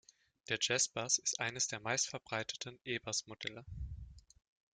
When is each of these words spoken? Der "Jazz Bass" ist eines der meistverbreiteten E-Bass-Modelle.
Der 0.49 0.57
"Jazz 0.59 0.87
Bass" 0.89 1.19
ist 1.19 1.39
eines 1.39 1.67
der 1.67 1.79
meistverbreiteten 1.79 2.79
E-Bass-Modelle. 2.83 3.63